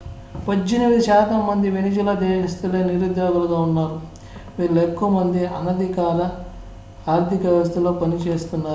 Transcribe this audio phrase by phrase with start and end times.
[0.45, 3.97] 18 శాతం మంది వెనిజులా దేశస్తులే నిరుద్యోగులుగా ఉన్నారు
[4.57, 6.29] వీరిలో ఎక్కువ మంది అనధికారిక
[7.07, 8.67] ఆర్థిక వ్యవస్థలో పనిచేస్తున్నారు